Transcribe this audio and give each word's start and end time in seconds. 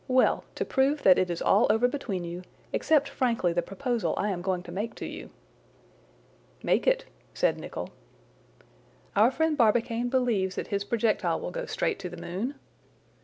well! 0.07 0.43
to 0.55 0.65
prove 0.65 1.03
that 1.03 1.19
it 1.19 1.29
is 1.29 1.43
all 1.43 1.67
over 1.69 1.87
between 1.87 2.23
you, 2.23 2.41
accept 2.73 3.07
frankly 3.07 3.53
the 3.53 3.61
proposal 3.61 4.15
I 4.17 4.29
am 4.31 4.41
going 4.41 4.63
to 4.63 4.71
make 4.71 4.95
to 4.95 5.05
you." 5.05 5.29
"Make 6.63 6.87
it," 6.87 7.05
said 7.35 7.59
Nicholl. 7.59 7.91
"Our 9.15 9.29
friend 9.29 9.55
Barbicane 9.55 10.09
believes 10.09 10.55
that 10.55 10.69
his 10.69 10.83
projectile 10.83 11.39
will 11.39 11.51
go 11.51 11.67
straight 11.67 11.99
to 11.99 12.09
the 12.09 12.17
moon?" 12.17 12.55